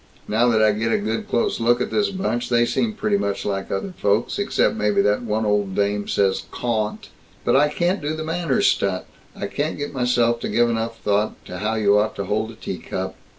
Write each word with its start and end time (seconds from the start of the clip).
Now 0.27 0.47
that 0.49 0.63
I 0.63 0.71
get 0.71 0.91
a 0.91 0.97
good 0.97 1.29
close 1.29 1.59
look 1.59 1.79
at 1.79 1.91
this 1.91 2.09
bunch, 2.09 2.49
they 2.49 2.65
seem 2.65 2.93
pretty 2.93 3.19
much 3.19 3.45
like 3.45 3.69
other 3.69 3.93
folks, 3.95 4.39
except 4.39 4.73
maybe 4.75 4.99
that 5.03 5.21
one 5.21 5.45
old 5.45 5.75
dame 5.75 6.07
says 6.07 6.41
'cawn't.' 6.49 7.09
But 7.45 7.55
I 7.55 7.69
can't 7.69 8.01
do 8.01 8.15
the 8.15 8.23
manners 8.23 8.65
stunt. 8.65 9.05
I 9.35 9.45
can't 9.45 9.77
get 9.77 9.93
myself 9.93 10.39
to 10.39 10.49
give 10.49 10.71
enough 10.71 10.99
thought 11.03 11.35
to 11.45 11.59
how 11.59 11.75
you 11.75 11.99
ought 11.99 12.15
to 12.15 12.25
hold 12.25 12.49
a 12.49 12.55
tea 12.55 12.79
cup." 12.79 13.13